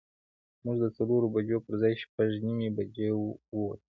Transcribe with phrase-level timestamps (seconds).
[0.63, 3.09] موږ د څلورو بجو پر ځای شپږ نیمې بجې
[3.53, 3.83] ووتو.